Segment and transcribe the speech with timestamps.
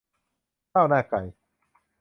[0.71, 1.21] ข้าวหน้าไก่